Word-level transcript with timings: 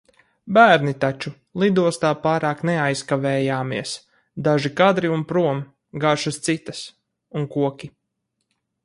Bērni 0.57 0.91
taču! 1.01 1.31
Lidostā 1.63 2.09
pārāk 2.23 2.63
neaizkavējāmies. 2.69 3.93
Daži 4.49 4.73
kadri, 4.81 5.13
un 5.19 5.27
prom! 5.33 5.61
Garšas 6.07 6.41
citas. 6.49 6.83
Un 7.43 7.47
koki. 7.59 7.91